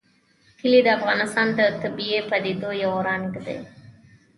کلي 0.59 0.79
د 0.83 0.87
افغانستان 0.97 1.47
د 1.57 1.59
طبیعي 1.81 2.19
پدیدو 2.29 2.69
یو 2.83 2.93
رنګ 3.07 3.27
دی. 3.45 3.57